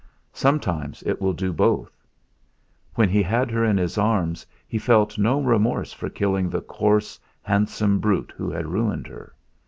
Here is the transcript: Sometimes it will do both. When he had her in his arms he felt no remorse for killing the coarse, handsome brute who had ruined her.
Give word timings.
Sometimes 0.33 1.03
it 1.05 1.21
will 1.21 1.31
do 1.33 1.53
both. 1.53 1.95
When 2.95 3.07
he 3.07 3.21
had 3.21 3.51
her 3.51 3.63
in 3.63 3.77
his 3.77 3.99
arms 3.99 4.47
he 4.67 4.79
felt 4.79 5.19
no 5.19 5.39
remorse 5.39 5.93
for 5.93 6.09
killing 6.09 6.49
the 6.49 6.61
coarse, 6.61 7.19
handsome 7.43 7.99
brute 7.99 8.33
who 8.35 8.49
had 8.49 8.65
ruined 8.65 9.05
her. 9.05 9.35